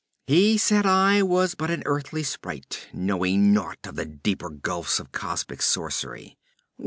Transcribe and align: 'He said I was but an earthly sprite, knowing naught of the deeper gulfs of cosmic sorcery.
'He 0.25 0.57
said 0.57 0.87
I 0.87 1.21
was 1.21 1.53
but 1.53 1.69
an 1.69 1.83
earthly 1.85 2.23
sprite, 2.23 2.87
knowing 2.91 3.53
naught 3.53 3.85
of 3.85 3.97
the 3.97 4.05
deeper 4.07 4.49
gulfs 4.49 4.99
of 4.99 5.11
cosmic 5.11 5.61
sorcery. 5.61 6.39